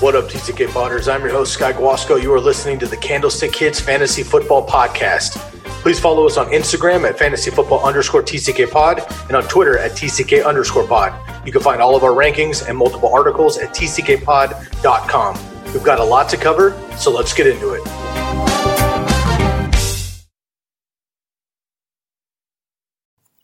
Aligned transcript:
What 0.00 0.14
up, 0.14 0.26
TCK 0.26 0.72
Potters? 0.72 1.08
I'm 1.08 1.22
your 1.22 1.32
host, 1.32 1.54
Sky 1.54 1.72
Guasco. 1.72 2.14
You 2.14 2.32
are 2.32 2.38
listening 2.40 2.78
to 2.78 2.86
the 2.86 2.96
Candlestick 2.96 3.52
Kids 3.52 3.80
Fantasy 3.80 4.22
Football 4.22 4.64
Podcast. 4.64 5.36
Please 5.82 5.98
follow 5.98 6.24
us 6.24 6.36
on 6.36 6.46
Instagram 6.52 7.04
at 7.04 7.18
fantasy 7.18 7.50
football 7.50 7.84
underscore 7.84 8.22
TCK 8.22 8.70
pod 8.70 9.02
and 9.26 9.32
on 9.36 9.42
Twitter 9.48 9.76
at 9.76 9.90
TCK 9.90 10.46
underscore 10.46 10.86
pod. 10.86 11.12
You 11.44 11.50
can 11.50 11.62
find 11.62 11.82
all 11.82 11.96
of 11.96 12.04
our 12.04 12.12
rankings 12.12 12.64
and 12.68 12.78
multiple 12.78 13.12
articles 13.12 13.58
at 13.58 13.70
TCKpod.com. 13.70 15.64
We've 15.72 15.82
got 15.82 15.98
a 15.98 16.04
lot 16.04 16.28
to 16.28 16.36
cover, 16.36 16.80
so 16.96 17.10
let's 17.10 17.34
get 17.34 17.48
into 17.48 17.72
it. 17.72 17.82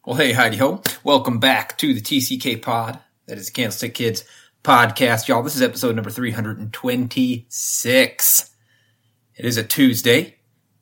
Well, 0.07 0.15
hey, 0.15 0.31
howdy 0.31 0.59
ho. 0.59 0.85
Welcome 1.03 1.41
back 1.41 1.77
to 1.79 1.93
the 1.93 2.01
TCK 2.01 2.63
pod. 2.63 3.01
That 3.27 3.39
is 3.39 3.51
Candlestick 3.51 3.95
Kids 3.95 4.23
podcast, 4.65 5.29
y'all. 5.29 5.43
This 5.43 5.57
is 5.57 5.63
episode 5.63 5.95
number 5.95 6.11
326. 6.11 8.51
It 9.37 9.45
is 9.45 9.59
a 9.59 9.63
Tuesday. 9.63 10.37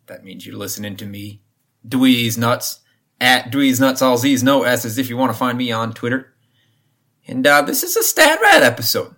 That 0.07 0.25
means 0.25 0.47
you're 0.47 0.57
listening 0.57 0.97
to 0.99 1.05
me, 1.05 1.43
Dweeze 1.87 2.39
Nutz, 2.39 2.79
at 3.21 3.51
Dweeze 3.51 3.81
Nutz, 3.81 4.01
all 4.01 4.19
Z's, 4.19 4.45
no 4.45 4.63
S's, 4.63 4.99
if 4.99 5.11
you 5.11 5.17
want 5.17 5.33
to 5.33 5.39
find 5.39 5.59
me 5.59 5.73
on 5.73 5.93
Twitter. 5.93 6.33
And 7.27 7.45
uh, 7.45 7.63
this 7.63 7.83
is 7.83 7.97
a 7.97 8.05
Stat 8.05 8.39
Rat 8.41 8.63
episode. 8.63 9.17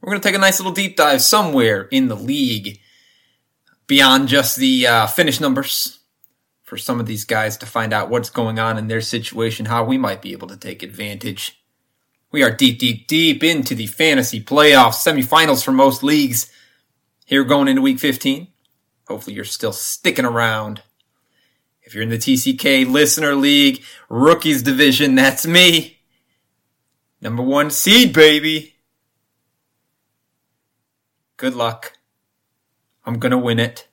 We're 0.00 0.10
going 0.10 0.20
to 0.20 0.28
take 0.28 0.34
a 0.34 0.38
nice 0.38 0.58
little 0.58 0.72
deep 0.72 0.96
dive 0.96 1.22
somewhere 1.22 1.82
in 1.82 2.08
the 2.08 2.16
league 2.16 2.80
beyond 3.86 4.26
just 4.26 4.56
the 4.56 4.88
uh, 4.88 5.06
finish 5.06 5.38
numbers 5.38 6.00
for 6.62 6.76
some 6.76 6.98
of 6.98 7.06
these 7.06 7.24
guys 7.24 7.56
to 7.58 7.66
find 7.66 7.92
out 7.92 8.10
what's 8.10 8.30
going 8.30 8.58
on 8.58 8.76
in 8.76 8.88
their 8.88 9.00
situation, 9.00 9.66
how 9.66 9.84
we 9.84 9.98
might 9.98 10.20
be 10.20 10.32
able 10.32 10.48
to 10.48 10.56
take 10.56 10.82
advantage 10.82 11.63
we 12.34 12.42
are 12.42 12.50
deep, 12.50 12.80
deep, 12.80 13.06
deep 13.06 13.44
into 13.44 13.76
the 13.76 13.86
fantasy 13.86 14.42
playoffs, 14.42 15.06
semifinals 15.06 15.64
for 15.64 15.70
most 15.70 16.02
leagues. 16.02 16.50
Here 17.24 17.44
going 17.44 17.68
into 17.68 17.80
week 17.80 18.00
15. 18.00 18.48
Hopefully 19.06 19.36
you're 19.36 19.44
still 19.44 19.70
sticking 19.70 20.24
around. 20.24 20.82
If 21.82 21.94
you're 21.94 22.02
in 22.02 22.08
the 22.08 22.18
TCK 22.18 22.90
listener 22.90 23.36
league, 23.36 23.84
rookies 24.08 24.64
division, 24.64 25.14
that's 25.14 25.46
me. 25.46 26.00
Number 27.20 27.44
one 27.44 27.70
seed, 27.70 28.12
baby. 28.12 28.74
Good 31.36 31.54
luck. 31.54 31.92
I'm 33.06 33.20
gonna 33.20 33.38
win 33.38 33.60
it. 33.60 33.86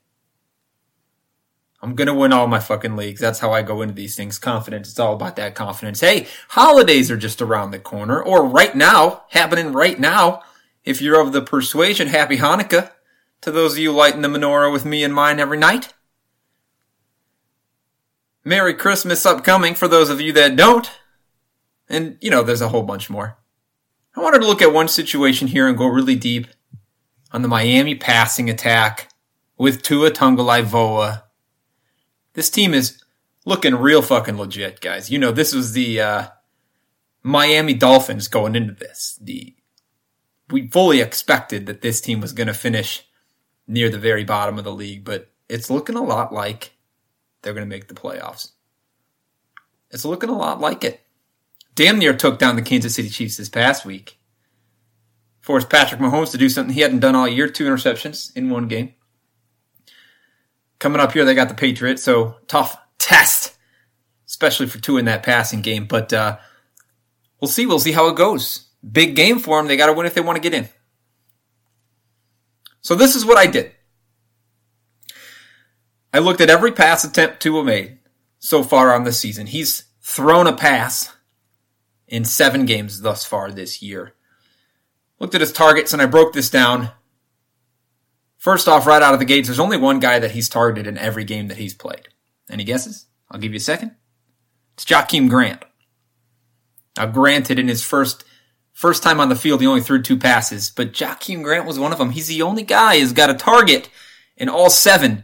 I'm 1.82 1.96
gonna 1.96 2.14
win 2.14 2.32
all 2.32 2.48
my 2.48 2.60
fucking 2.60 2.96
leagues. 2.96 3.20
That's 3.20 3.40
how 3.40 3.52
I 3.52 3.64
go 3.64 3.82
into 3.82 3.96
these 3.96 4.16
things. 4.16 4.38
Confidence. 4.38 4.90
It's 4.90 5.00
all 5.00 5.14
about 5.14 5.36
that 5.38 5.56
confidence. 5.56 6.00
Hey, 6.00 6.28
holidays 6.50 7.10
are 7.10 7.18
just 7.18 7.42
around 7.42 7.72
the 7.72 7.80
corner, 7.80 8.22
or 8.22 8.46
right 8.46 8.76
now, 8.76 9.24
happening 9.30 9.74
right 9.74 10.00
now. 10.00 10.42
If 10.84 11.02
you're 11.02 11.20
of 11.20 11.34
the 11.34 11.42
persuasion, 11.42 12.08
happy 12.08 12.38
Hanukkah 12.38 12.92
to 13.42 13.52
those 13.52 13.74
of 13.74 13.80
you 13.80 13.92
lighting 13.92 14.22
the 14.22 14.28
menorah 14.28 14.72
with 14.72 14.86
me 14.86 15.04
and 15.04 15.14
mine 15.14 15.40
every 15.40 15.58
night. 15.58 15.94
Merry 18.44 18.74
Christmas 18.74 19.26
upcoming 19.26 19.76
for 19.76 19.88
those 19.88 20.09
of 20.09 20.22
you 20.22 20.34
that 20.34 20.56
don't. 20.56 20.90
And, 21.90 22.18
you 22.22 22.31
know, 22.31 22.42
there's 22.42 22.62
a 22.62 22.69
whole 22.69 22.84
bunch 22.84 23.09
more. 23.09 23.38
I 24.16 24.22
wanted 24.22 24.40
to 24.40 24.48
look 24.48 24.62
at 24.62 24.74
one 24.74 24.88
situation 24.88 25.48
here 25.48 25.68
and 25.68 25.78
go 25.78 25.88
really 25.88 26.16
deep 26.16 26.48
on 27.31 27.42
the 27.42 27.48
Miami 27.48 27.96
passing 27.96 28.50
attack 28.50 29.09
with 29.58 29.84
Tua 29.84 30.12
Tagovailoa 30.12 31.24
this 32.34 32.50
team 32.50 32.74
is 32.74 33.03
looking 33.46 33.75
real 33.75 34.02
fucking 34.02 34.38
legit, 34.38 34.81
guys. 34.81 35.09
You 35.09 35.19
know, 35.19 35.31
this 35.31 35.53
was 35.53 35.74
the 35.74 36.02
uh, 36.02 36.28
Miami 37.24 37.74
Dolphins 37.74 38.28
going 38.28 38.56
into 38.56 38.74
this. 38.74 39.19
The 39.22 39.56
we 40.50 40.68
fully 40.68 41.00
expected 41.00 41.66
that 41.66 41.81
this 41.81 42.02
team 42.02 42.19
was 42.19 42.34
going 42.34 42.47
to 42.47 42.53
finish 42.53 43.08
near 43.68 43.90
the 43.90 43.97
very 43.97 44.25
bottom 44.25 44.58
of 44.58 44.66
the 44.66 44.74
league, 44.74 45.06
but 45.06 45.31
it's 45.47 45.69
looking 45.69 45.96
a 45.96 46.03
lot 46.03 46.34
like 46.34 46.72
they're 47.42 47.53
going 47.53 47.66
to 47.66 47.74
make 47.74 47.88
the 47.88 47.94
playoffs. 47.94 48.52
It's 49.92 50.06
looking 50.06 50.30
a 50.30 50.38
lot 50.38 50.59
like 50.59 50.84
it. 50.84 51.02
Damn 51.75 52.00
near 52.00 52.13
took 52.13 52.38
down 52.38 52.58
the 52.58 52.62
Kansas 52.62 52.96
City 52.96 53.09
Chiefs 53.09 53.38
this 53.38 53.50
past 53.50 53.86
week. 53.86 54.18
Forced 55.40 55.69
Patrick 55.69 56.02
Mahomes 56.02 56.31
to 56.31 56.38
do 56.38 56.50
something 56.50 56.74
he 56.74 56.81
hadn't 56.81 57.00
done 57.00 57.16
all 57.16 57.28
year, 57.28 57.48
two 57.48 57.66
interceptions 57.66 58.36
in 58.36 58.50
one 58.50 58.68
game. 58.68 58.94
Coming 60.81 61.00
up 61.00 61.12
here, 61.12 61.25
they 61.25 61.36
got 61.36 61.47
the 61.47 61.53
Patriots, 61.53 62.02
so 62.02 62.38
tough 62.47 62.75
test, 62.97 63.56
especially 64.25 64.66
for 64.66 64.80
Tua 64.80 64.97
in 64.97 65.06
that 65.06 65.22
passing 65.22 65.62
game. 65.62 65.86
But 65.86 66.12
uh, 66.12 66.40
we'll 67.40 67.50
see. 67.50 67.68
We'll 67.68 67.78
see 67.78 67.92
how 67.92 68.08
it 68.08 68.16
goes. 68.16 68.68
Big 68.92 69.16
game 69.16 69.38
for 69.38 69.58
them. 69.58 69.68
They 69.68 69.78
got 69.78 69.86
to 69.86 69.94
win 69.94 70.08
if 70.08 70.16
they 70.16 70.22
want 70.22 70.38
to 70.38 70.42
get 70.42 70.56
in. 70.56 70.68
So 72.81 72.96
this 72.96 73.16
is 73.16 73.24
what 73.24 73.38
I 73.38 73.46
did. 73.46 73.74
I 76.12 76.18
looked 76.18 76.42
at 76.42 76.50
every 76.50 76.72
pass 76.72 77.03
attempt 77.03 77.42
Tua 77.42 77.63
made 77.63 78.00
so 78.40 78.63
far 78.63 78.92
on 78.92 79.03
the 79.03 79.13
season. 79.13 79.46
He's 79.46 79.84
thrown 80.02 80.48
a 80.48 80.53
pass 80.53 81.13
in 82.08 82.25
seven 82.25 82.66
games 82.66 83.02
thus 83.02 83.24
far 83.24 83.52
this 83.52 83.84
year. 83.84 84.16
Looked 85.19 85.36
at 85.36 85.42
his 85.42 85.53
targets 85.53 85.94
and 85.94 86.02
I 86.02 86.08
broke 86.08 86.34
this 86.34 86.50
down 86.50 86.90
First 88.41 88.68
off, 88.68 88.88
right 88.88 89.03
out 89.03 89.13
of 89.13 89.19
the 89.19 89.25
gates, 89.25 89.47
there's 89.47 89.59
only 89.59 89.78
one 89.78 90.00
guy 90.00 90.18
that 90.18 90.31
he's 90.31 90.50
targeted 90.50 90.88
in 90.88 90.97
every 90.97 91.24
game 91.24 91.50
that 91.50 91.57
he's 91.57 91.75
played. 91.75 92.07
Any 92.50 92.63
guesses? 92.63 93.06
I'll 93.29 93.40
give 93.40 93.52
you 93.52 93.57
a 93.57 93.59
second. 93.59 93.91
It's 94.74 94.84
Jakeem 94.84 95.29
Grant. 95.29 95.63
Now, 96.97 97.06
granted, 97.06 97.59
in 97.59 97.68
his 97.68 97.84
first 97.84 98.24
first 98.74 99.03
time 99.03 99.19
on 99.19 99.30
the 99.30 99.35
field, 99.35 99.62
he 99.62 99.68
only 99.68 99.81
threw 99.81 100.01
two 100.01 100.18
passes, 100.18 100.72
but 100.72 100.91
Jakeem 100.91 101.44
Grant 101.44 101.68
was 101.68 101.78
one 101.78 101.91
of 101.91 102.00
them. 102.00 102.09
He's 102.09 102.30
the 102.30 102.41
only 102.41 102.63
guy 102.63 103.00
who's 103.00 103.13
got 103.13 103.30
a 103.30 103.35
target 103.35 103.91
in 104.35 104.50
all 104.50 104.72
seven 104.72 105.24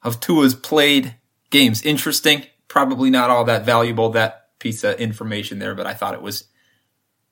of 0.00 0.20
Tua's 0.20 0.54
played 0.54 1.16
games. 1.50 1.82
Interesting. 1.82 2.46
Probably 2.68 3.10
not 3.10 3.30
all 3.30 3.46
that 3.46 3.66
valuable, 3.66 4.10
that 4.10 4.60
piece 4.60 4.84
of 4.84 5.00
information 5.00 5.58
there, 5.58 5.74
but 5.74 5.88
I 5.88 5.94
thought 5.94 6.14
it 6.14 6.22
was 6.22 6.44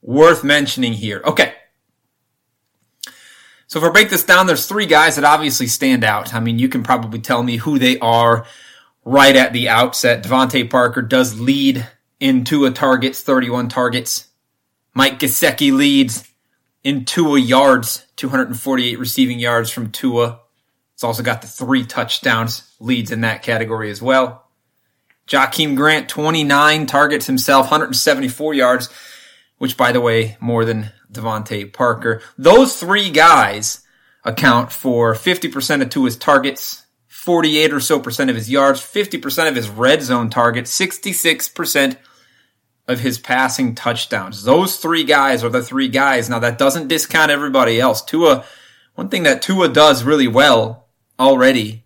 worth 0.01 0.43
mentioning 0.43 0.95
here. 0.95 1.23
Okay. 1.25 1.55
So 3.73 3.79
if 3.79 3.87
I 3.87 3.89
break 3.89 4.11
this 4.11 4.25
down, 4.25 4.47
there's 4.47 4.67
three 4.67 4.85
guys 4.85 5.17
that 5.17 5.25
obviously 5.25 5.67
stand 5.67 6.05
out. 6.05 6.35
I 6.35 6.41
mean, 6.41 6.59
you 6.59 6.69
can 6.69 6.83
probably 6.83 7.21
tell 7.21 7.43
me 7.43 7.57
who 7.57 7.79
they 7.79 7.99
are 8.01 8.45
right 9.03 9.35
at 9.35 9.55
the 9.55 9.71
outset. 9.71 10.23
DeVante 10.23 10.69
Parker 10.69 11.01
does 11.01 11.41
lead 11.41 11.89
in 12.21 12.45
Tua 12.45 12.73
targets, 12.73 13.23
31 13.23 13.71
targets. 13.71 14.29
Mike 14.93 15.19
Gesicki 15.19 15.73
leads 15.73 16.31
in 16.85 17.07
Tua 17.07 17.41
yards, 17.41 18.05
248 18.17 18.99
receiving 18.99 19.39
yards 19.39 19.71
from 19.71 19.91
Tua. 19.91 20.41
It's 20.93 21.03
also 21.03 21.23
got 21.23 21.41
the 21.41 21.49
three 21.49 21.87
touchdowns 21.87 22.71
leads 22.79 23.11
in 23.11 23.23
that 23.23 23.43
category 23.43 23.91
as 23.91 24.03
well. 24.03 24.51
Jakeem 25.27 25.77
Grant, 25.77 26.11
29 26.11 26.85
targets 26.85 27.27
himself, 27.27 27.71
174 27.71 28.53
yards, 28.53 28.91
which 29.63 29.77
by 29.77 29.93
the 29.93 30.01
way, 30.01 30.37
more 30.41 30.65
than 30.65 30.91
DeVante 31.13 31.73
Parker. 31.73 32.21
Those 32.37 32.81
three 32.81 33.11
guys 33.11 33.87
account 34.25 34.73
for 34.73 35.15
50% 35.15 35.83
of 35.83 35.89
Tua's 35.89 36.17
targets, 36.17 36.85
48 37.07 37.73
or 37.73 37.79
so 37.79 38.01
percent 38.01 38.29
of 38.29 38.35
his 38.35 38.51
yards, 38.51 38.81
50% 38.81 39.49
of 39.49 39.55
his 39.55 39.69
red 39.69 40.03
zone 40.03 40.31
targets, 40.31 40.77
66% 40.77 41.97
of 42.89 42.99
his 42.99 43.21
passing 43.21 43.77
touchdowns. 43.77 44.43
Those 44.43 44.79
three 44.79 45.05
guys 45.05 45.45
are 45.45 45.49
the 45.49 45.63
three 45.63 45.87
guys. 45.87 46.29
Now 46.29 46.41
that 46.41 46.59
doesn't 46.59 46.89
discount 46.89 47.31
everybody 47.31 47.81
else. 47.81 48.03
Tua, 48.03 48.45
one 48.97 49.11
thing 49.11 49.23
that 49.23 49.43
Tua 49.43 49.69
does 49.69 50.03
really 50.03 50.27
well 50.27 50.89
already 51.21 51.85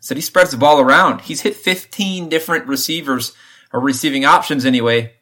is 0.00 0.06
that 0.06 0.16
he 0.16 0.22
spreads 0.22 0.52
the 0.52 0.58
ball 0.58 0.78
around. 0.78 1.22
He's 1.22 1.40
hit 1.40 1.56
15 1.56 2.28
different 2.28 2.68
receivers 2.68 3.34
or 3.72 3.80
receiving 3.80 4.24
options 4.24 4.64
anyway 4.64 5.14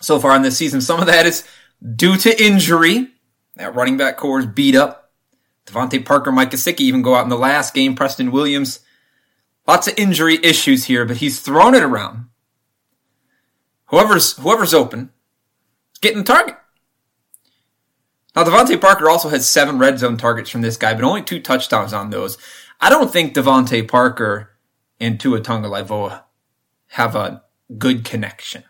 so 0.00 0.18
far 0.18 0.34
in 0.36 0.42
this 0.42 0.56
season. 0.56 0.80
Some 0.80 1.00
of 1.00 1.06
that 1.06 1.26
is 1.26 1.46
due 1.96 2.16
to 2.16 2.42
injury. 2.42 3.08
That 3.56 3.74
running 3.74 3.96
back 3.96 4.16
corps 4.16 4.40
is 4.40 4.46
beat 4.46 4.74
up. 4.74 5.12
DeVante 5.66 6.04
Parker, 6.04 6.32
Mike 6.32 6.50
Gesicki 6.50 6.80
even 6.80 7.02
go 7.02 7.14
out 7.14 7.24
in 7.24 7.28
the 7.28 7.38
last 7.38 7.74
game. 7.74 7.94
Preston 7.94 8.32
Williams. 8.32 8.80
Lots 9.66 9.86
of 9.86 9.98
injury 9.98 10.38
issues 10.42 10.84
here, 10.84 11.04
but 11.04 11.18
he's 11.18 11.40
thrown 11.40 11.74
it 11.74 11.82
around. 11.82 12.26
Whoever's 13.86 14.36
whoever's 14.36 14.74
open, 14.74 15.10
getting 16.00 16.24
target. 16.24 16.56
Now, 18.34 18.44
DeVante 18.44 18.80
Parker 18.80 19.10
also 19.10 19.28
has 19.28 19.46
seven 19.46 19.78
red 19.78 19.98
zone 19.98 20.16
targets 20.16 20.50
from 20.50 20.60
this 20.60 20.76
guy, 20.76 20.94
but 20.94 21.04
only 21.04 21.22
two 21.22 21.40
touchdowns 21.40 21.92
on 21.92 22.10
those. 22.10 22.38
I 22.80 22.88
don't 22.88 23.12
think 23.12 23.34
DeVante 23.34 23.86
Parker 23.88 24.50
and 25.00 25.18
Tua 25.18 25.40
Tagovailoa 25.40 26.22
have 26.88 27.16
a 27.16 27.42
good 27.76 28.04
connection. 28.04 28.64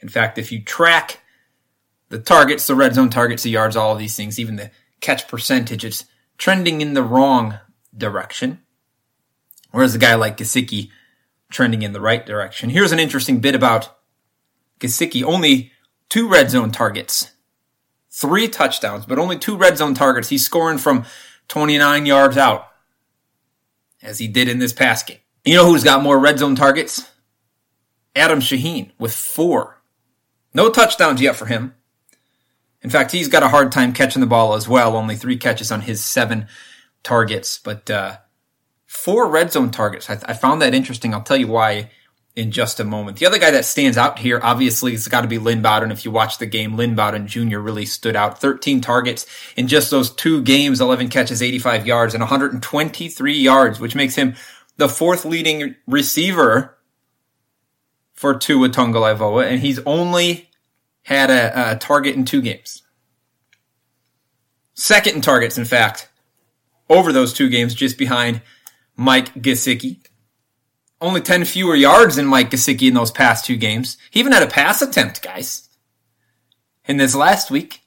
In 0.00 0.08
fact, 0.08 0.38
if 0.38 0.50
you 0.50 0.62
track 0.62 1.20
the 2.08 2.18
targets, 2.18 2.66
the 2.66 2.74
red 2.74 2.94
zone 2.94 3.10
targets, 3.10 3.42
the 3.42 3.50
yards, 3.50 3.76
all 3.76 3.92
of 3.92 3.98
these 3.98 4.16
things, 4.16 4.38
even 4.38 4.56
the 4.56 4.70
catch 5.00 5.28
percentage, 5.28 5.84
it's 5.84 6.04
trending 6.38 6.80
in 6.80 6.94
the 6.94 7.02
wrong 7.02 7.58
direction. 7.96 8.60
Whereas 9.70 9.94
a 9.94 9.98
guy 9.98 10.14
like 10.14 10.36
Gesicki 10.36 10.90
trending 11.50 11.82
in 11.82 11.92
the 11.92 12.00
right 12.00 12.24
direction. 12.24 12.70
Here's 12.70 12.92
an 12.92 12.98
interesting 12.98 13.40
bit 13.40 13.54
about 13.54 13.96
Gesicki. 14.80 15.22
Only 15.22 15.72
two 16.08 16.28
red 16.28 16.50
zone 16.50 16.72
targets, 16.72 17.32
three 18.10 18.48
touchdowns, 18.48 19.06
but 19.06 19.18
only 19.18 19.38
two 19.38 19.56
red 19.56 19.78
zone 19.78 19.94
targets. 19.94 20.28
He's 20.28 20.44
scoring 20.44 20.78
from 20.78 21.04
29 21.48 22.06
yards 22.06 22.36
out, 22.36 22.68
as 24.02 24.18
he 24.18 24.28
did 24.28 24.48
in 24.48 24.58
this 24.58 24.72
past 24.72 25.06
game. 25.06 25.18
You 25.44 25.54
know 25.54 25.66
who's 25.66 25.84
got 25.84 26.02
more 26.02 26.18
red 26.18 26.38
zone 26.38 26.54
targets? 26.54 27.08
Adam 28.14 28.40
Shaheen 28.40 28.90
with 28.98 29.14
four. 29.14 29.79
No 30.52 30.70
touchdowns 30.70 31.20
yet 31.20 31.36
for 31.36 31.46
him. 31.46 31.74
In 32.82 32.90
fact, 32.90 33.12
he's 33.12 33.28
got 33.28 33.42
a 33.42 33.48
hard 33.48 33.70
time 33.72 33.92
catching 33.92 34.20
the 34.20 34.26
ball 34.26 34.54
as 34.54 34.68
well. 34.68 34.96
Only 34.96 35.16
three 35.16 35.36
catches 35.36 35.70
on 35.70 35.82
his 35.82 36.04
seven 36.04 36.46
targets, 37.02 37.58
but 37.58 37.90
uh, 37.90 38.18
four 38.86 39.28
red 39.28 39.52
zone 39.52 39.70
targets. 39.70 40.08
I, 40.08 40.18
I, 40.24 40.32
found 40.32 40.62
that 40.62 40.74
interesting. 40.74 41.12
I'll 41.12 41.22
tell 41.22 41.36
you 41.36 41.46
why 41.46 41.90
in 42.36 42.50
just 42.50 42.80
a 42.80 42.84
moment. 42.84 43.18
The 43.18 43.26
other 43.26 43.38
guy 43.38 43.50
that 43.50 43.64
stands 43.64 43.98
out 43.98 44.18
here, 44.18 44.40
obviously, 44.42 44.92
has 44.92 45.08
got 45.08 45.22
to 45.22 45.28
be 45.28 45.38
Lynn 45.38 45.62
Bowden. 45.62 45.90
If 45.90 46.04
you 46.04 46.10
watch 46.10 46.38
the 46.38 46.46
game, 46.46 46.76
Lynn 46.76 46.94
Bowden 46.94 47.26
Jr. 47.26 47.58
really 47.58 47.84
stood 47.84 48.16
out. 48.16 48.40
13 48.40 48.80
targets 48.80 49.26
in 49.56 49.68
just 49.68 49.90
those 49.90 50.10
two 50.10 50.42
games, 50.42 50.80
11 50.80 51.08
catches, 51.08 51.42
85 51.42 51.86
yards, 51.86 52.14
and 52.14 52.22
123 52.22 53.34
yards, 53.34 53.80
which 53.80 53.94
makes 53.94 54.14
him 54.14 54.36
the 54.76 54.88
fourth 54.88 55.24
leading 55.24 55.74
receiver 55.86 56.78
for 58.20 58.34
Tua 58.34 58.68
Tagovailoa, 58.68 59.46
and 59.46 59.62
he's 59.62 59.78
only 59.86 60.50
had 61.04 61.30
a, 61.30 61.72
a 61.72 61.76
target 61.76 62.16
in 62.16 62.26
two 62.26 62.42
games. 62.42 62.82
Second 64.74 65.14
in 65.14 65.20
targets, 65.22 65.56
in 65.56 65.64
fact, 65.64 66.10
over 66.90 67.14
those 67.14 67.32
two 67.32 67.48
games, 67.48 67.74
just 67.74 67.96
behind 67.96 68.42
Mike 68.94 69.32
Gesicki. 69.36 70.04
Only 71.00 71.22
10 71.22 71.46
fewer 71.46 71.74
yards 71.74 72.16
than 72.16 72.26
Mike 72.26 72.50
Gesicki 72.50 72.88
in 72.88 72.94
those 72.94 73.10
past 73.10 73.46
two 73.46 73.56
games. 73.56 73.96
He 74.10 74.20
even 74.20 74.32
had 74.32 74.42
a 74.42 74.48
pass 74.48 74.82
attempt, 74.82 75.22
guys. 75.22 75.70
In 76.84 76.98
this 76.98 77.14
last 77.14 77.50
week. 77.50 77.80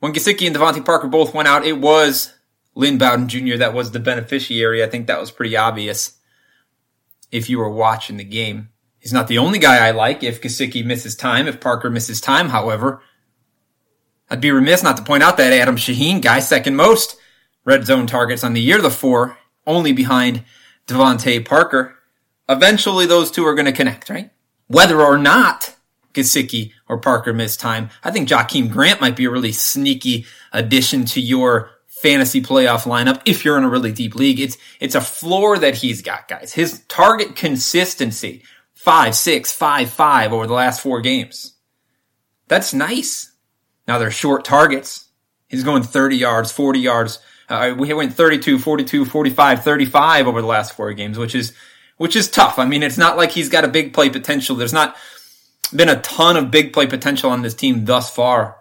When 0.00 0.12
Gesicki 0.12 0.48
and 0.48 0.56
DeVante 0.56 0.84
Parker 0.84 1.06
both 1.06 1.32
went 1.34 1.46
out, 1.46 1.64
it 1.64 1.78
was 1.78 2.34
Lynn 2.74 2.98
Bowden 2.98 3.28
Jr. 3.28 3.58
that 3.58 3.74
was 3.74 3.92
the 3.92 4.00
beneficiary. 4.00 4.82
I 4.82 4.88
think 4.88 5.06
that 5.06 5.20
was 5.20 5.30
pretty 5.30 5.56
obvious 5.56 6.16
if 7.30 7.48
you 7.48 7.58
were 7.58 7.70
watching 7.70 8.16
the 8.16 8.24
game. 8.24 8.68
He's 8.98 9.12
not 9.12 9.28
the 9.28 9.38
only 9.38 9.58
guy 9.58 9.86
I 9.86 9.92
like 9.92 10.22
if 10.22 10.42
Gesicki 10.42 10.84
misses 10.84 11.16
time, 11.16 11.48
if 11.48 11.60
Parker 11.60 11.90
misses 11.90 12.20
time, 12.20 12.50
however. 12.50 13.02
I'd 14.28 14.40
be 14.40 14.50
remiss 14.50 14.82
not 14.82 14.96
to 14.98 15.02
point 15.02 15.22
out 15.22 15.36
that 15.38 15.52
Adam 15.52 15.76
Shaheen 15.76 16.20
guy, 16.20 16.40
second 16.40 16.76
most 16.76 17.16
red 17.64 17.86
zone 17.86 18.06
targets 18.06 18.44
on 18.44 18.52
the 18.52 18.60
year, 18.60 18.80
the 18.80 18.90
four, 18.90 19.38
only 19.66 19.92
behind 19.92 20.44
DeVante 20.86 21.44
Parker. 21.44 21.96
Eventually 22.48 23.06
those 23.06 23.30
two 23.30 23.46
are 23.46 23.54
going 23.54 23.66
to 23.66 23.72
connect, 23.72 24.10
right? 24.10 24.30
Whether 24.66 25.00
or 25.00 25.18
not 25.18 25.76
Gesicki 26.14 26.72
or 26.88 26.98
Parker 26.98 27.32
miss 27.32 27.56
time, 27.56 27.90
I 28.04 28.10
think 28.10 28.28
Jakeem 28.28 28.70
Grant 28.70 29.00
might 29.00 29.16
be 29.16 29.24
a 29.24 29.30
really 29.30 29.52
sneaky 29.52 30.26
addition 30.52 31.04
to 31.06 31.20
your 31.20 31.70
fantasy 32.00 32.40
playoff 32.40 32.82
lineup 32.84 33.20
if 33.26 33.44
you're 33.44 33.58
in 33.58 33.64
a 33.64 33.68
really 33.68 33.92
deep 33.92 34.14
league. 34.14 34.40
It's, 34.40 34.56
it's 34.80 34.94
a 34.94 35.00
floor 35.00 35.58
that 35.58 35.76
he's 35.76 36.02
got, 36.02 36.28
guys. 36.28 36.52
His 36.52 36.80
target 36.88 37.36
consistency 37.36 38.42
five, 38.74 39.14
six, 39.14 39.52
five, 39.52 39.90
five 39.90 40.32
over 40.32 40.46
the 40.46 40.54
last 40.54 40.80
four 40.80 41.02
games. 41.02 41.54
That's 42.48 42.72
nice. 42.72 43.32
Now 43.86 43.98
they're 43.98 44.10
short 44.10 44.44
targets. 44.44 45.08
He's 45.48 45.64
going 45.64 45.82
30 45.82 46.16
yards, 46.16 46.50
40 46.50 46.78
yards. 46.80 47.18
Uh, 47.48 47.74
we 47.76 47.92
went 47.92 48.14
32, 48.14 48.58
42, 48.58 49.04
45, 49.04 49.64
35 49.64 50.26
over 50.26 50.40
the 50.40 50.46
last 50.46 50.74
four 50.74 50.92
games, 50.94 51.18
which 51.18 51.34
is, 51.34 51.52
which 51.96 52.16
is 52.16 52.30
tough. 52.30 52.58
I 52.58 52.64
mean, 52.64 52.82
it's 52.82 52.96
not 52.96 53.16
like 53.16 53.32
he's 53.32 53.48
got 53.48 53.64
a 53.64 53.68
big 53.68 53.92
play 53.92 54.08
potential. 54.08 54.56
There's 54.56 54.72
not 54.72 54.96
been 55.74 55.88
a 55.88 56.00
ton 56.00 56.36
of 56.36 56.50
big 56.50 56.72
play 56.72 56.86
potential 56.86 57.30
on 57.30 57.42
this 57.42 57.54
team 57.54 57.84
thus 57.84 58.10
far 58.14 58.56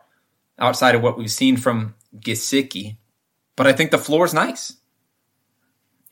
outside 0.57 0.95
of 0.95 1.01
what 1.01 1.17
we've 1.17 1.31
seen 1.31 1.55
from 1.55 1.95
Gesicki. 2.17 2.97
But 3.59 3.67
I 3.67 3.73
think 3.73 3.91
the 3.91 3.97
floor 3.97 4.23
is 4.23 4.33
nice. 4.33 4.77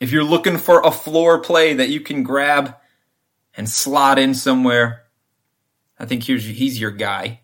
If 0.01 0.11
you're 0.11 0.25
looking 0.25 0.57
for 0.57 0.81
a 0.81 0.91
floor 0.91 1.39
play 1.39 1.75
that 1.75 1.87
you 1.87 2.01
can 2.01 2.21
grab 2.21 2.75
and 3.55 3.69
slot 3.69 4.19
in 4.19 4.33
somewhere. 4.33 5.03
I 5.97 6.05
think 6.05 6.23
he's, 6.23 6.77
your 6.77 6.91
guy. 6.91 7.39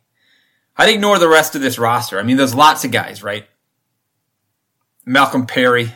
I'd 0.75 0.89
ignore 0.89 1.19
the 1.19 1.29
rest 1.29 1.55
of 1.55 1.61
this 1.61 1.79
roster. 1.79 2.19
I 2.19 2.23
mean, 2.23 2.35
there's 2.35 2.53
lots 2.53 2.83
of 2.83 2.91
guys, 2.91 3.23
right? 3.23 3.47
Malcolm 5.05 5.45
Perry, 5.45 5.93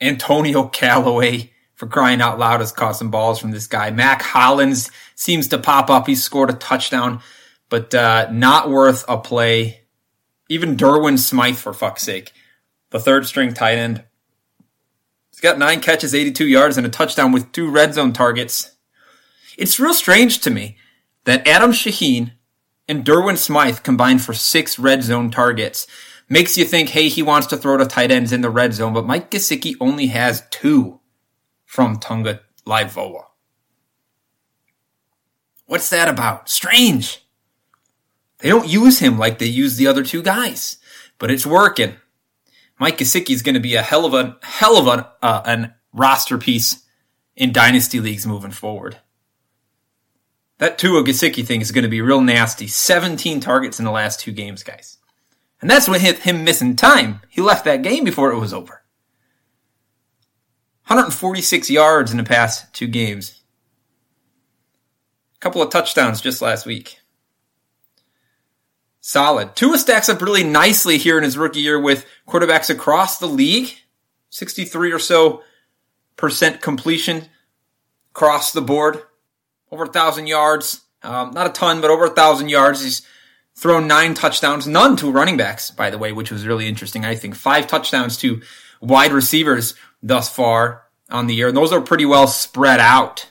Antonio 0.00 0.68
Callaway, 0.68 1.50
for 1.74 1.88
crying 1.88 2.20
out 2.20 2.38
loud, 2.38 2.60
has 2.60 2.70
caught 2.70 2.94
some 2.94 3.10
balls 3.10 3.40
from 3.40 3.50
this 3.50 3.66
guy. 3.66 3.90
Mack 3.90 4.22
Hollins 4.22 4.92
seems 5.16 5.48
to 5.48 5.58
pop 5.58 5.90
up. 5.90 6.06
He 6.06 6.14
scored 6.14 6.50
a 6.50 6.52
touchdown, 6.52 7.20
but 7.68 7.92
uh, 7.96 8.28
not 8.30 8.70
worth 8.70 9.04
a 9.08 9.18
play. 9.18 9.80
Even 10.48 10.76
Durham 10.76 11.18
Smythe, 11.18 11.56
for 11.56 11.72
fuck's 11.72 12.04
sake, 12.04 12.32
the 12.94 13.00
third 13.00 13.26
string 13.26 13.52
tight 13.52 13.76
end. 13.76 14.04
He's 15.32 15.40
got 15.40 15.58
nine 15.58 15.80
catches, 15.80 16.14
82 16.14 16.46
yards, 16.46 16.78
and 16.78 16.86
a 16.86 16.88
touchdown 16.88 17.32
with 17.32 17.50
two 17.50 17.68
red 17.68 17.92
zone 17.92 18.12
targets. 18.12 18.76
It's 19.58 19.80
real 19.80 19.94
strange 19.94 20.38
to 20.42 20.50
me 20.50 20.78
that 21.24 21.46
Adam 21.46 21.72
Shaheen 21.72 22.34
and 22.86 23.04
Durham 23.04 23.36
Smythe 23.36 23.82
combined 23.82 24.22
for 24.22 24.32
six 24.32 24.78
red 24.78 25.02
zone 25.02 25.32
targets. 25.32 25.88
Makes 26.28 26.56
you 26.56 26.64
think, 26.64 26.90
hey, 26.90 27.08
he 27.08 27.20
wants 27.20 27.48
to 27.48 27.56
throw 27.56 27.76
to 27.76 27.84
tight 27.84 28.12
ends 28.12 28.32
in 28.32 28.42
the 28.42 28.48
red 28.48 28.72
zone, 28.74 28.92
but 28.92 29.06
Mike 29.06 29.28
Gesicki 29.28 29.74
only 29.80 30.06
has 30.06 30.44
two 30.50 31.00
from 31.64 31.98
Tunga 31.98 32.42
Laivoa. 32.64 33.24
What's 35.66 35.90
that 35.90 36.06
about? 36.06 36.48
Strange. 36.48 37.26
They 38.38 38.48
don't 38.48 38.68
use 38.68 39.00
him 39.00 39.18
like 39.18 39.40
they 39.40 39.46
use 39.46 39.78
the 39.78 39.88
other 39.88 40.04
two 40.04 40.22
guys, 40.22 40.76
but 41.18 41.32
it's 41.32 41.44
working. 41.44 41.96
Mike 42.84 42.98
Gesicki 42.98 43.30
is 43.30 43.40
going 43.40 43.54
to 43.54 43.62
be 43.62 43.76
a 43.76 43.82
hell 43.82 44.04
of 44.04 44.12
a 44.12 44.36
hell 44.42 44.76
of 44.76 44.86
a 44.86 45.10
uh, 45.22 45.40
an 45.46 45.72
roster 45.94 46.36
piece 46.36 46.84
in 47.34 47.50
dynasty 47.50 47.98
leagues 47.98 48.26
moving 48.26 48.50
forward. 48.50 48.98
That 50.58 50.76
Tua 50.76 51.02
Gesicki 51.02 51.46
thing 51.46 51.62
is 51.62 51.72
going 51.72 51.84
to 51.84 51.88
be 51.88 52.02
real 52.02 52.20
nasty. 52.20 52.66
17 52.66 53.40
targets 53.40 53.78
in 53.78 53.86
the 53.86 53.90
last 53.90 54.20
two 54.20 54.32
games, 54.32 54.62
guys. 54.62 54.98
And 55.62 55.70
that's 55.70 55.88
what 55.88 56.02
hit 56.02 56.18
him 56.18 56.44
missing 56.44 56.76
time. 56.76 57.20
He 57.30 57.40
left 57.40 57.64
that 57.64 57.80
game 57.80 58.04
before 58.04 58.32
it 58.32 58.38
was 58.38 58.52
over. 58.52 58.82
146 60.88 61.70
yards 61.70 62.10
in 62.10 62.18
the 62.18 62.22
past 62.22 62.70
two 62.74 62.86
games. 62.86 63.40
A 65.36 65.38
couple 65.38 65.62
of 65.62 65.70
touchdowns 65.70 66.20
just 66.20 66.42
last 66.42 66.66
week. 66.66 66.98
Solid. 69.06 69.54
Tua 69.54 69.76
stacks 69.76 70.08
up 70.08 70.22
really 70.22 70.44
nicely 70.44 70.96
here 70.96 71.18
in 71.18 71.24
his 71.24 71.36
rookie 71.36 71.60
year 71.60 71.78
with 71.78 72.06
quarterbacks 72.26 72.70
across 72.70 73.18
the 73.18 73.26
league. 73.26 73.70
63 74.30 74.92
or 74.92 74.98
so 74.98 75.42
percent 76.16 76.62
completion 76.62 77.26
across 78.12 78.52
the 78.52 78.62
board 78.62 79.02
over 79.70 79.84
a 79.84 79.92
thousand 79.92 80.26
yards. 80.26 80.80
Um, 81.02 81.32
not 81.32 81.46
a 81.46 81.50
ton, 81.50 81.82
but 81.82 81.90
over 81.90 82.06
a 82.06 82.14
thousand 82.14 82.48
yards. 82.48 82.82
He's 82.82 83.02
thrown 83.54 83.86
nine 83.86 84.14
touchdowns, 84.14 84.66
none 84.66 84.96
to 84.96 85.12
running 85.12 85.36
backs, 85.36 85.70
by 85.70 85.90
the 85.90 85.98
way, 85.98 86.10
which 86.10 86.30
was 86.30 86.46
really 86.46 86.66
interesting. 86.66 87.04
I 87.04 87.14
think 87.14 87.34
five 87.34 87.66
touchdowns 87.66 88.16
to 88.16 88.40
wide 88.80 89.12
receivers 89.12 89.74
thus 90.02 90.34
far 90.34 90.84
on 91.10 91.26
the 91.26 91.34
year. 91.34 91.48
And 91.48 91.56
those 91.56 91.74
are 91.74 91.82
pretty 91.82 92.06
well 92.06 92.26
spread 92.26 92.80
out. 92.80 93.28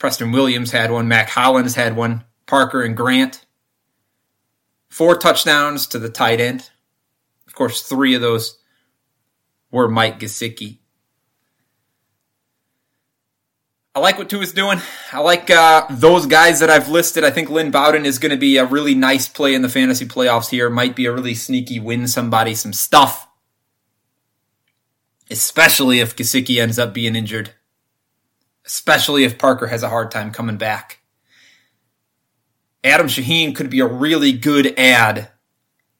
Preston 0.00 0.32
Williams 0.32 0.72
had 0.72 0.90
one. 0.90 1.06
Mack 1.06 1.28
Hollins 1.28 1.76
had 1.76 1.94
one. 1.94 2.24
Parker 2.46 2.82
and 2.82 2.96
Grant. 2.96 3.46
Four 4.90 5.16
touchdowns 5.16 5.86
to 5.88 5.98
the 5.98 6.10
tight 6.10 6.40
end. 6.40 6.70
Of 7.46 7.54
course, 7.54 7.82
three 7.82 8.14
of 8.14 8.20
those 8.20 8.58
were 9.70 9.88
Mike 9.88 10.18
Gesicki. 10.18 10.78
I 13.94 13.98
like 13.98 14.18
what 14.18 14.30
Tua's 14.30 14.52
doing. 14.52 14.80
I 15.12 15.18
like 15.20 15.50
uh, 15.50 15.86
those 15.90 16.26
guys 16.26 16.60
that 16.60 16.70
I've 16.70 16.88
listed. 16.88 17.24
I 17.24 17.30
think 17.30 17.50
Lynn 17.50 17.72
Bowden 17.72 18.06
is 18.06 18.20
going 18.20 18.30
to 18.30 18.38
be 18.38 18.56
a 18.56 18.64
really 18.64 18.94
nice 18.94 19.28
play 19.28 19.52
in 19.52 19.62
the 19.62 19.68
fantasy 19.68 20.06
playoffs 20.06 20.50
here. 20.50 20.70
Might 20.70 20.94
be 20.94 21.06
a 21.06 21.12
really 21.12 21.34
sneaky 21.34 21.80
win 21.80 22.06
somebody 22.06 22.54
some 22.54 22.72
stuff. 22.72 23.28
Especially 25.28 25.98
if 25.98 26.14
Gesicki 26.14 26.60
ends 26.60 26.78
up 26.78 26.94
being 26.94 27.16
injured. 27.16 27.54
Especially 28.64 29.24
if 29.24 29.38
Parker 29.38 29.66
has 29.66 29.82
a 29.82 29.88
hard 29.88 30.12
time 30.12 30.30
coming 30.30 30.56
back. 30.56 30.99
Adam 32.82 33.06
Shaheen 33.06 33.54
could 33.54 33.70
be 33.70 33.80
a 33.80 33.86
really 33.86 34.32
good 34.32 34.78
add 34.78 35.30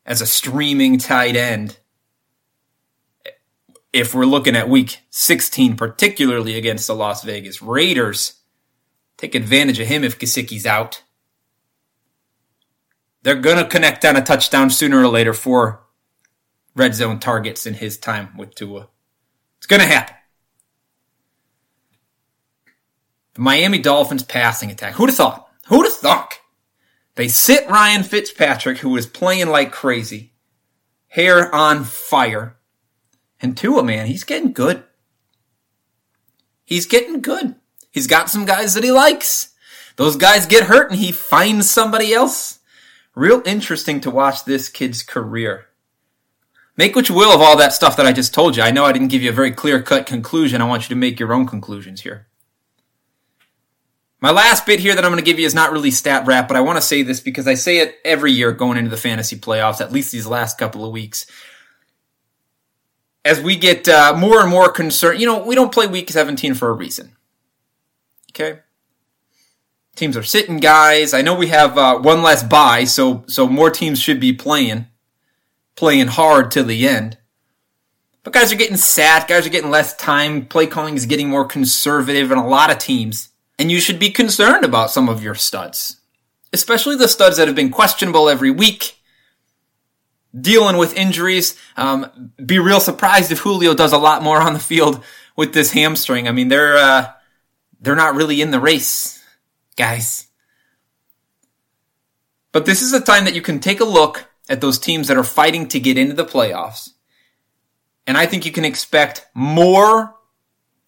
as 0.07 0.21
a 0.21 0.27
streaming 0.27 0.99
tight 0.99 1.37
end. 1.37 1.79
If 3.93 4.15
we're 4.15 4.25
looking 4.25 4.57
at 4.57 4.69
week 4.69 5.01
16, 5.11 5.77
particularly 5.77 6.57
against 6.57 6.87
the 6.87 6.95
Las 6.95 7.23
Vegas 7.23 7.61
Raiders, 7.61 8.41
take 9.17 9.35
advantage 9.35 9.81
of 9.81 9.89
him 9.89 10.05
if 10.05 10.19
Gesicki's 10.19 10.65
out. 10.65 11.03
They're 13.23 13.35
going 13.35 13.59
to 13.59 13.69
connect 13.69 14.05
on 14.05 14.17
a 14.17 14.23
touchdown 14.23 14.71
sooner 14.71 15.01
or 15.01 15.09
later 15.09 15.35
for 15.35 15.83
red 16.75 16.95
zone 16.95 17.19
targets 17.19 17.67
in 17.67 17.75
his 17.75 17.99
time 17.99 18.37
with 18.37 18.55
Tua. 18.55 18.89
It's 19.59 19.67
going 19.67 19.81
to 19.81 19.87
happen. 19.87 20.17
The 23.35 23.43
Miami 23.43 23.79
Dolphins 23.79 24.23
passing 24.23 24.71
attack. 24.71 24.95
Who'd 24.95 25.11
have 25.11 25.17
thought? 25.17 25.49
Who'd 25.67 25.85
have 25.85 25.95
thunk? 25.95 26.40
They 27.21 27.29
sit 27.29 27.69
Ryan 27.69 28.03
Fitzpatrick, 28.03 28.79
who 28.79 28.97
is 28.97 29.05
playing 29.05 29.49
like 29.49 29.73
crazy, 29.73 30.33
hair 31.09 31.55
on 31.55 31.85
fire. 31.85 32.57
And 33.43 33.55
Tua, 33.55 33.85
man, 33.85 34.07
he's 34.07 34.25
getting 34.25 34.55
good. 34.55 34.85
He's 36.65 36.87
getting 36.87 37.21
good. 37.21 37.57
He's 37.91 38.07
got 38.07 38.31
some 38.31 38.47
guys 38.47 38.73
that 38.73 38.85
he 38.85 38.91
likes. 38.91 39.53
Those 39.97 40.17
guys 40.17 40.47
get 40.47 40.65
hurt 40.65 40.91
and 40.91 40.99
he 40.99 41.13
finds 41.13 41.71
somebody 41.71 42.15
else. 42.15 42.61
Real 43.15 43.43
interesting 43.45 44.01
to 44.01 44.11
watch 44.11 44.47
this 44.47 44.71
kid's 44.71 45.03
career. 45.03 45.67
Make 46.75 46.97
what 46.97 47.11
you 47.11 47.15
will 47.15 47.35
of 47.35 47.43
all 47.43 47.59
that 47.59 47.75
stuff 47.75 47.99
that 47.99 48.07
I 48.07 48.15
just 48.15 48.33
told 48.33 48.57
you. 48.57 48.63
I 48.63 48.71
know 48.71 48.87
I 48.87 48.93
didn't 48.93 49.09
give 49.09 49.21
you 49.21 49.29
a 49.29 49.35
very 49.35 49.53
clear 49.53 49.83
cut 49.83 50.07
conclusion. 50.07 50.63
I 50.63 50.67
want 50.67 50.85
you 50.85 50.89
to 50.89 50.99
make 50.99 51.21
your 51.21 51.35
own 51.35 51.47
conclusions 51.47 52.01
here. 52.01 52.29
My 54.21 54.31
last 54.31 54.67
bit 54.67 54.81
here 54.81 54.95
that 54.95 55.03
I'm 55.03 55.11
going 55.11 55.23
to 55.23 55.29
give 55.29 55.39
you 55.39 55.47
is 55.47 55.55
not 55.55 55.73
really 55.73 55.91
stat 55.91 56.27
rat, 56.27 56.47
but 56.47 56.57
I 56.57 56.61
want 56.61 56.77
to 56.77 56.83
say 56.83 57.03
this 57.03 57.21
because 57.21 57.49
I 57.49 57.55
say 57.55 57.79
it 57.79 57.99
every 58.05 58.33
year 58.33 58.53
going 58.53 58.77
into 58.77 58.91
the 58.91 58.99
fantasy 58.99 59.37
playoffs, 59.37 59.81
at 59.81 59.93
least 59.93 60.13
these 60.13 60.27
last 60.27 60.59
couple 60.59 60.85
of 60.85 60.93
weeks. 60.93 61.27
As 63.25 63.41
we 63.41 63.57
get 63.57 63.89
uh, 63.89 64.15
more 64.17 64.41
and 64.41 64.51
more 64.51 64.71
concerned, 64.71 65.21
you 65.21 65.27
know, 65.27 65.45
we 65.45 65.55
don't 65.55 65.73
play 65.73 65.87
week 65.87 66.11
17 66.11 66.55
for 66.55 66.69
a 66.69 66.75
reason. 66.75 67.17
Okay? 68.33 68.61
Teams 69.97 70.17
are 70.17 70.23
sitting 70.23 70.59
guys. 70.59 71.15
I 71.15 71.23
know 71.23 71.35
we 71.35 71.49
have 71.49 71.77
uh, 71.79 71.99
one 71.99 72.23
less 72.23 72.43
bye, 72.43 72.85
so 72.85 73.25
so 73.27 73.47
more 73.47 73.71
teams 73.71 74.01
should 74.01 74.21
be 74.21 74.33
playing, 74.33 74.87
playing 75.77 76.07
hard 76.07 76.51
to 76.53 76.63
the 76.63 76.87
end. 76.87 77.19
But 78.23 78.35
guys 78.35 78.53
are 78.53 78.57
getting 78.57 78.77
sat. 78.77 79.29
Guys 79.29 79.47
are 79.47 79.51
getting 79.51 79.71
less 79.71 79.97
time. 79.97 80.47
Play 80.47 80.67
calling 80.67 80.95
is 80.95 81.07
getting 81.07 81.29
more 81.29 81.45
conservative, 81.45 82.31
and 82.31 82.41
a 82.41 82.47
lot 82.47 82.71
of 82.71 82.79
teams 82.79 83.30
and 83.61 83.71
you 83.71 83.79
should 83.79 83.99
be 83.99 84.09
concerned 84.09 84.65
about 84.65 84.91
some 84.91 85.07
of 85.07 85.23
your 85.23 85.35
studs, 85.35 86.01
especially 86.51 86.97
the 86.97 87.07
studs 87.07 87.37
that 87.37 87.47
have 87.47 87.55
been 87.55 87.69
questionable 87.69 88.31
every 88.31 88.51
week, 88.51 88.99
dealing 90.35 90.79
with 90.79 90.97
injuries. 90.97 91.59
Um, 91.77 92.33
be 92.43 92.59
real 92.59 92.81
surprised 92.81 93.31
if 93.31 93.41
Julio 93.41 93.75
does 93.75 93.93
a 93.93 93.99
lot 93.99 94.23
more 94.23 94.41
on 94.41 94.55
the 94.55 94.59
field 94.59 95.05
with 95.37 95.53
this 95.53 95.73
hamstring. 95.73 96.27
I 96.27 96.33
mean, 96.33 96.49
they're 96.49 96.79
uh, 96.79 97.13
they're 97.83 97.95
not 97.95 98.15
really 98.15 98.41
in 98.41 98.51
the 98.51 98.59
race, 98.59 99.23
guys. 99.77 100.29
But 102.53 102.65
this 102.65 102.81
is 102.81 102.95
a 102.95 103.01
time 103.01 103.27
that 103.27 103.35
you 103.35 103.43
can 103.43 103.61
take 103.61 103.81
a 103.81 103.85
look 103.85 104.31
at 104.49 104.63
those 104.63 104.79
teams 104.79 105.07
that 105.09 105.19
are 105.19 105.23
fighting 105.23 105.69
to 105.69 105.79
get 105.79 105.99
into 105.99 106.15
the 106.15 106.25
playoffs. 106.25 106.95
And 108.07 108.17
I 108.17 108.25
think 108.25 108.47
you 108.47 108.53
can 108.53 108.65
expect 108.65 109.27
more 109.35 110.17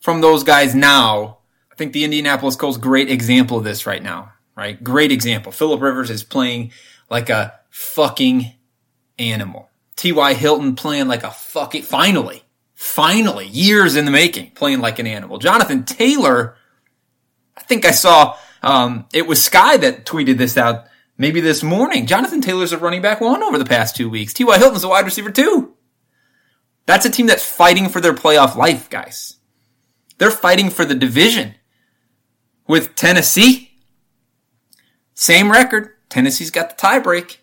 from 0.00 0.22
those 0.22 0.42
guys 0.42 0.74
now 0.74 1.41
think 1.82 1.94
the 1.94 2.04
Indianapolis 2.04 2.54
Colts 2.54 2.78
great 2.78 3.10
example 3.10 3.58
of 3.58 3.64
this 3.64 3.86
right 3.86 4.02
now, 4.02 4.34
right? 4.56 4.82
Great 4.84 5.10
example. 5.10 5.50
Philip 5.50 5.80
Rivers 5.80 6.10
is 6.10 6.22
playing 6.22 6.70
like 7.10 7.28
a 7.28 7.58
fucking 7.70 8.52
animal. 9.18 9.68
T.Y. 9.96 10.34
Hilton 10.34 10.76
playing 10.76 11.08
like 11.08 11.24
a 11.24 11.32
fucking, 11.32 11.82
finally, 11.82 12.44
finally, 12.74 13.48
years 13.48 13.96
in 13.96 14.04
the 14.04 14.12
making, 14.12 14.52
playing 14.52 14.78
like 14.78 15.00
an 15.00 15.08
animal. 15.08 15.38
Jonathan 15.38 15.82
Taylor, 15.82 16.56
I 17.56 17.62
think 17.62 17.84
I 17.84 17.90
saw, 17.90 18.36
um, 18.62 19.06
it 19.12 19.26
was 19.26 19.42
Sky 19.42 19.76
that 19.78 20.06
tweeted 20.06 20.38
this 20.38 20.56
out 20.56 20.84
maybe 21.18 21.40
this 21.40 21.64
morning. 21.64 22.06
Jonathan 22.06 22.40
Taylor's 22.40 22.72
a 22.72 22.78
running 22.78 23.02
back 23.02 23.20
one 23.20 23.42
over 23.42 23.58
the 23.58 23.64
past 23.64 23.96
two 23.96 24.08
weeks. 24.08 24.32
T.Y. 24.32 24.56
Hilton's 24.56 24.84
a 24.84 24.88
wide 24.88 25.04
receiver 25.04 25.32
two. 25.32 25.74
That's 26.86 27.06
a 27.06 27.10
team 27.10 27.26
that's 27.26 27.44
fighting 27.44 27.88
for 27.88 28.00
their 28.00 28.14
playoff 28.14 28.54
life, 28.54 28.88
guys. 28.88 29.38
They're 30.18 30.30
fighting 30.30 30.70
for 30.70 30.84
the 30.84 30.94
division 30.94 31.56
with 32.66 32.94
Tennessee. 32.94 33.72
Same 35.14 35.50
record. 35.50 35.90
Tennessee's 36.08 36.50
got 36.50 36.70
the 36.70 36.82
tiebreak. 36.82 37.38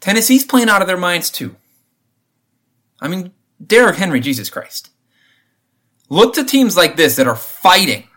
Tennessee's 0.00 0.44
playing 0.44 0.68
out 0.68 0.80
of 0.80 0.86
their 0.88 0.96
minds 0.96 1.30
too. 1.30 1.56
I 3.00 3.08
mean, 3.08 3.32
Derrick 3.64 3.96
Henry, 3.96 4.20
Jesus 4.20 4.50
Christ. 4.50 4.90
Look 6.08 6.34
to 6.34 6.44
teams 6.44 6.76
like 6.76 6.96
this 6.96 7.16
that 7.16 7.28
are 7.28 7.36
fighting, 7.36 8.08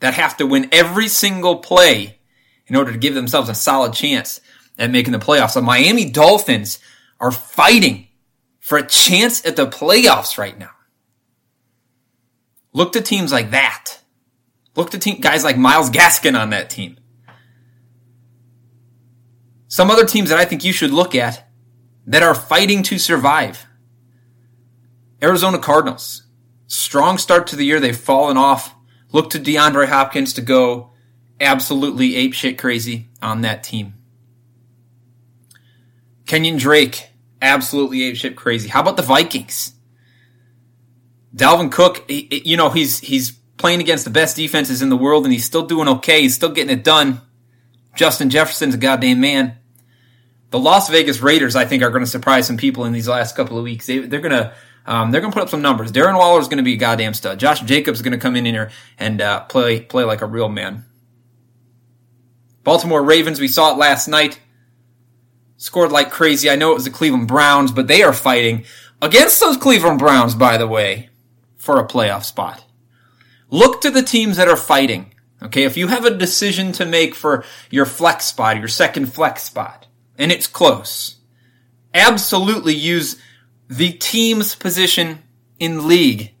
that 0.00 0.14
have 0.14 0.36
to 0.36 0.46
win 0.46 0.68
every 0.70 1.08
single 1.08 1.56
play 1.56 2.18
in 2.66 2.76
order 2.76 2.92
to 2.92 2.98
give 2.98 3.14
themselves 3.14 3.48
a 3.48 3.54
solid 3.54 3.92
chance 3.92 4.40
at 4.78 4.90
making 4.90 5.12
the 5.12 5.18
playoffs. 5.18 5.54
The 5.54 5.62
Miami 5.62 6.08
Dolphins 6.08 6.78
are 7.18 7.32
fighting 7.32 8.08
for 8.60 8.78
a 8.78 8.86
chance 8.86 9.44
at 9.46 9.56
the 9.56 9.66
playoffs 9.66 10.38
right 10.38 10.58
now. 10.58 10.70
Look 12.72 12.92
to 12.92 13.00
teams 13.00 13.32
like 13.32 13.50
that. 13.52 13.98
Look 14.76 14.90
to 14.90 14.98
team, 14.98 15.20
guys 15.20 15.42
like 15.42 15.56
Myles 15.56 15.90
Gaskin 15.90 16.38
on 16.38 16.50
that 16.50 16.70
team. 16.70 16.98
Some 19.68 19.90
other 19.90 20.04
teams 20.06 20.28
that 20.28 20.38
I 20.38 20.44
think 20.44 20.64
you 20.64 20.72
should 20.72 20.90
look 20.90 21.14
at 21.14 21.48
that 22.06 22.22
are 22.22 22.34
fighting 22.34 22.82
to 22.84 22.98
survive. 22.98 23.66
Arizona 25.22 25.58
Cardinals. 25.58 26.24
Strong 26.66 27.18
start 27.18 27.46
to 27.48 27.56
the 27.56 27.64
year. 27.64 27.80
They've 27.80 27.96
fallen 27.96 28.36
off. 28.36 28.74
Look 29.12 29.30
to 29.30 29.38
DeAndre 29.38 29.88
Hopkins 29.88 30.32
to 30.34 30.42
go 30.42 30.92
absolutely 31.40 32.16
ape 32.16 32.34
shit 32.34 32.58
crazy 32.58 33.08
on 33.22 33.40
that 33.42 33.62
team. 33.62 33.94
Kenyan 36.24 36.58
Drake, 36.58 37.10
absolutely 37.40 38.02
ape 38.04 38.16
shit 38.16 38.36
crazy. 38.36 38.68
How 38.68 38.80
about 38.80 38.96
the 38.96 39.02
Vikings? 39.02 39.72
Dalvin 41.34 41.70
Cook, 41.70 42.04
you 42.08 42.56
know, 42.56 42.70
he's, 42.70 42.98
he's 43.00 43.38
playing 43.56 43.80
against 43.80 44.04
the 44.04 44.10
best 44.10 44.36
defenses 44.36 44.82
in 44.82 44.88
the 44.88 44.96
world 44.96 45.24
and 45.24 45.32
he's 45.32 45.44
still 45.44 45.66
doing 45.66 45.88
okay. 45.88 46.22
He's 46.22 46.34
still 46.34 46.50
getting 46.50 46.76
it 46.76 46.84
done. 46.84 47.20
Justin 47.94 48.30
Jefferson's 48.30 48.74
a 48.74 48.78
goddamn 48.78 49.20
man. 49.20 49.56
The 50.50 50.58
Las 50.58 50.88
Vegas 50.90 51.20
Raiders, 51.20 51.56
I 51.56 51.64
think, 51.64 51.82
are 51.82 51.90
going 51.90 52.04
to 52.04 52.10
surprise 52.10 52.46
some 52.46 52.56
people 52.56 52.84
in 52.84 52.92
these 52.92 53.08
last 53.08 53.34
couple 53.36 53.58
of 53.58 53.64
weeks. 53.64 53.86
They, 53.86 53.98
are 53.98 54.06
going 54.06 54.30
to 54.30 54.54
um, 54.86 55.10
they're 55.10 55.20
going 55.20 55.32
to 55.32 55.36
put 55.36 55.42
up 55.42 55.48
some 55.48 55.62
numbers. 55.62 55.90
Darren 55.90 56.16
Waller 56.16 56.40
is 56.40 56.46
going 56.46 56.58
to 56.58 56.62
be 56.62 56.74
a 56.74 56.78
goddamn 56.78 57.14
stud. 57.14 57.40
Josh 57.40 57.60
Jacobs 57.62 57.98
is 57.98 58.02
going 58.02 58.12
to 58.12 58.18
come 58.18 58.36
in 58.36 58.44
here 58.44 58.70
and 58.98 59.20
uh, 59.20 59.40
play 59.44 59.80
play 59.80 60.04
like 60.04 60.22
a 60.22 60.26
real 60.26 60.48
man. 60.48 60.84
Baltimore 62.62 63.02
Ravens, 63.02 63.40
we 63.40 63.48
saw 63.48 63.72
it 63.72 63.78
last 63.78 64.08
night. 64.08 64.40
Scored 65.56 65.90
like 65.90 66.10
crazy. 66.10 66.50
I 66.50 66.56
know 66.56 66.72
it 66.72 66.74
was 66.74 66.84
the 66.84 66.90
Cleveland 66.90 67.28
Browns, 67.28 67.72
but 67.72 67.88
they 67.88 68.02
are 68.02 68.12
fighting 68.12 68.64
against 69.00 69.40
those 69.40 69.56
Cleveland 69.56 69.98
Browns, 69.98 70.34
by 70.34 70.56
the 70.56 70.66
way, 70.66 71.08
for 71.56 71.80
a 71.80 71.88
playoff 71.88 72.24
spot. 72.24 72.65
Look 73.50 73.80
to 73.82 73.90
the 73.90 74.02
teams 74.02 74.36
that 74.36 74.48
are 74.48 74.56
fighting. 74.56 75.12
Okay, 75.42 75.64
if 75.64 75.76
you 75.76 75.88
have 75.88 76.04
a 76.04 76.16
decision 76.16 76.72
to 76.72 76.86
make 76.86 77.14
for 77.14 77.44
your 77.70 77.84
flex 77.84 78.24
spot, 78.24 78.58
your 78.58 78.68
second 78.68 79.12
flex 79.12 79.42
spot, 79.42 79.86
and 80.18 80.32
it's 80.32 80.46
close, 80.46 81.16
absolutely 81.92 82.74
use 82.74 83.20
the 83.68 83.92
team's 83.92 84.54
position 84.54 85.22
in 85.58 85.86
league 85.86 86.32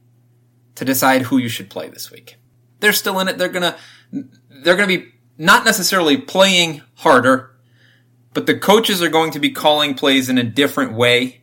to 0.76 0.84
decide 0.84 1.22
who 1.22 1.38
you 1.38 1.48
should 1.48 1.68
play 1.68 1.88
this 1.88 2.10
week. 2.10 2.36
They're 2.80 2.92
still 2.92 3.20
in 3.20 3.28
it. 3.28 3.38
They're 3.38 3.48
gonna, 3.48 3.76
they're 4.12 4.76
gonna 4.76 4.86
be 4.86 5.12
not 5.38 5.64
necessarily 5.64 6.16
playing 6.16 6.82
harder, 6.94 7.50
but 8.32 8.46
the 8.46 8.58
coaches 8.58 9.02
are 9.02 9.08
going 9.08 9.30
to 9.32 9.40
be 9.40 9.50
calling 9.50 9.94
plays 9.94 10.28
in 10.28 10.38
a 10.38 10.44
different 10.44 10.92
way 10.92 11.42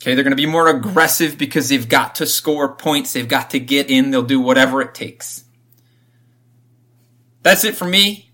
Okay, 0.00 0.14
they're 0.14 0.24
going 0.24 0.30
to 0.30 0.36
be 0.36 0.46
more 0.46 0.68
aggressive 0.68 1.36
because 1.36 1.68
they've 1.68 1.88
got 1.88 2.14
to 2.16 2.26
score 2.26 2.74
points. 2.74 3.12
They've 3.12 3.28
got 3.28 3.50
to 3.50 3.60
get 3.60 3.90
in. 3.90 4.10
They'll 4.10 4.22
do 4.22 4.40
whatever 4.40 4.80
it 4.80 4.94
takes. 4.94 5.44
That's 7.42 7.64
it 7.64 7.76
for 7.76 7.84
me. 7.84 8.32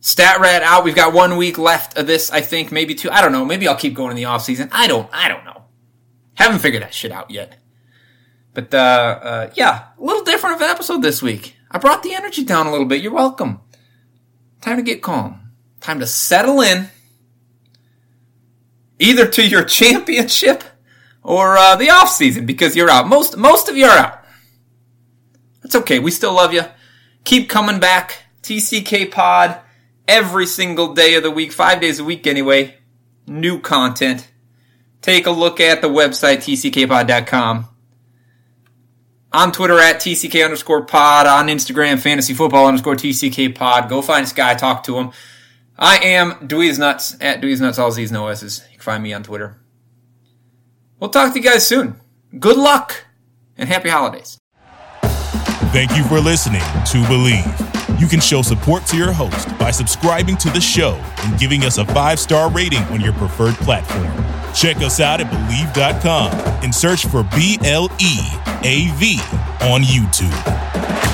Stat 0.00 0.40
rat 0.40 0.64
out. 0.64 0.82
We've 0.82 0.94
got 0.94 1.12
one 1.12 1.36
week 1.36 1.56
left 1.56 1.96
of 1.96 2.08
this, 2.08 2.32
I 2.32 2.40
think, 2.40 2.72
maybe 2.72 2.96
two. 2.96 3.10
I 3.10 3.20
don't 3.22 3.30
know. 3.30 3.44
Maybe 3.44 3.68
I'll 3.68 3.76
keep 3.76 3.94
going 3.94 4.10
in 4.10 4.16
the 4.16 4.24
off 4.24 4.42
season. 4.42 4.68
I 4.72 4.88
don't, 4.88 5.08
I 5.12 5.28
don't 5.28 5.44
know. 5.44 5.62
Haven't 6.34 6.58
figured 6.58 6.82
that 6.82 6.94
shit 6.94 7.12
out 7.12 7.30
yet. 7.30 7.56
But, 8.54 8.74
uh, 8.74 9.20
uh, 9.22 9.50
yeah, 9.54 9.88
a 9.96 10.02
little 10.02 10.24
different 10.24 10.56
of 10.56 10.62
an 10.62 10.70
episode 10.70 11.02
this 11.02 11.22
week. 11.22 11.56
I 11.70 11.78
brought 11.78 12.02
the 12.02 12.14
energy 12.14 12.44
down 12.44 12.66
a 12.66 12.72
little 12.72 12.86
bit. 12.86 13.02
You're 13.02 13.12
welcome. 13.12 13.60
Time 14.60 14.78
to 14.78 14.82
get 14.82 15.02
calm. 15.02 15.52
Time 15.80 16.00
to 16.00 16.06
settle 16.06 16.60
in 16.60 16.88
either 18.98 19.26
to 19.26 19.46
your 19.46 19.64
championship 19.78 20.64
or 21.22 21.56
uh, 21.56 21.76
the 21.76 21.90
off 21.90 22.10
season 22.10 22.46
because 22.46 22.76
you're 22.76 22.90
out. 22.90 23.08
Most 23.08 23.36
most 23.36 23.68
of 23.68 23.76
you 23.76 23.86
are 23.86 23.98
out. 23.98 24.24
That's 25.62 25.76
okay. 25.76 25.98
We 25.98 26.10
still 26.10 26.34
love 26.34 26.52
you. 26.52 26.64
Keep 27.24 27.48
coming 27.48 27.80
back. 27.80 28.22
TCK 28.42 29.10
Pod 29.10 29.58
every 30.06 30.46
single 30.46 30.94
day 30.94 31.14
of 31.14 31.24
the 31.24 31.30
week, 31.30 31.52
five 31.52 31.80
days 31.80 31.98
a 31.98 32.04
week 32.04 32.26
anyway. 32.26 32.76
new 33.26 33.58
content, 33.58 34.30
take 35.02 35.26
a 35.26 35.32
look 35.32 35.58
at 35.58 35.82
the 35.82 35.88
website, 35.88 36.36
tckpod.com. 36.38 37.68
On 39.32 39.52
Twitter 39.52 39.80
at 39.80 39.96
TCK 39.96 40.44
underscore 40.44 40.84
pod, 40.84 41.26
on 41.26 41.48
Instagram, 41.48 41.98
fantasy 41.98 42.32
football 42.32 42.66
underscore 42.66 42.94
TCK 42.94 43.54
pod. 43.54 43.88
Go 43.88 44.00
find 44.00 44.22
this 44.22 44.32
guy, 44.32 44.54
talk 44.54 44.84
to 44.84 44.96
him. 44.96 45.10
I 45.76 45.98
am 45.98 46.48
Dweeze 46.48 46.78
Nutz 46.78 47.16
at 47.20 47.40
Dweeze 47.40 47.60
Nutz, 47.60 47.78
all 47.78 47.90
Z's, 47.90 48.12
no 48.12 48.28
S's. 48.28 48.64
Find 48.86 49.02
me 49.02 49.12
on 49.12 49.24
Twitter. 49.24 49.56
We'll 51.00 51.10
talk 51.10 51.32
to 51.32 51.40
you 51.40 51.44
guys 51.44 51.66
soon. 51.66 51.96
Good 52.38 52.56
luck 52.56 53.04
and 53.58 53.68
happy 53.68 53.88
holidays. 53.88 54.38
Thank 55.72 55.96
you 55.96 56.04
for 56.04 56.20
listening 56.20 56.60
to 56.60 56.98
Bleav. 57.08 58.00
You 58.00 58.06
can 58.06 58.20
show 58.20 58.42
support 58.42 58.86
to 58.86 58.96
your 58.96 59.10
host 59.10 59.48
by 59.58 59.72
subscribing 59.72 60.36
to 60.36 60.50
the 60.50 60.60
show 60.60 61.02
and 61.24 61.36
giving 61.36 61.64
us 61.64 61.78
a 61.78 61.84
five 61.86 62.20
star 62.20 62.48
rating 62.48 62.84
on 62.84 63.00
your 63.00 63.12
preferred 63.14 63.56
platform. 63.56 64.06
Check 64.54 64.76
us 64.76 65.00
out 65.00 65.20
at 65.20 65.26
Bleav.com 65.32 66.30
and 66.62 66.72
search 66.72 67.06
for 67.06 67.24
B 67.34 67.58
L 67.64 67.90
E 67.98 68.20
A 68.62 68.88
V 68.98 69.18
on 69.62 69.82
YouTube. 69.82 71.05